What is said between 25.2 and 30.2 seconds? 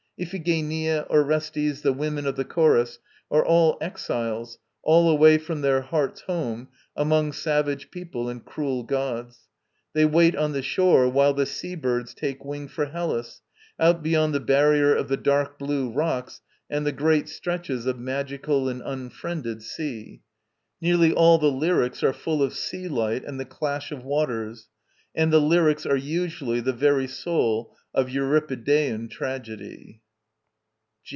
the lyrics are usually the very soul of Euripidean tragedy.